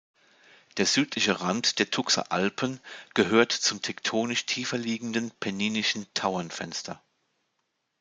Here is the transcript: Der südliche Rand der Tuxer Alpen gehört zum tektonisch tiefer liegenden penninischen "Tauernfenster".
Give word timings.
Der 0.77 0.87
südliche 0.87 1.41
Rand 1.41 1.77
der 1.77 1.91
Tuxer 1.91 2.31
Alpen 2.31 2.79
gehört 3.13 3.51
zum 3.51 3.83
tektonisch 3.83 4.47
tiefer 4.47 4.79
liegenden 4.79 5.29
penninischen 5.29 6.07
"Tauernfenster". 6.15 7.03